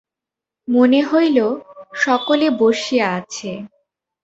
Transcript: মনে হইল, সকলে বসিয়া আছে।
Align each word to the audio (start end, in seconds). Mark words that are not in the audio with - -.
মনে 0.67 1.01
হইল, 1.03 1.37
সকলে 1.95 2.47
বসিয়া 2.59 3.07
আছে। 3.13 3.51